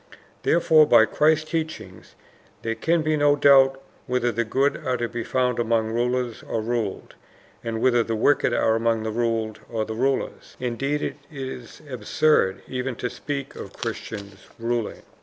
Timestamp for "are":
4.83-4.97, 8.51-8.73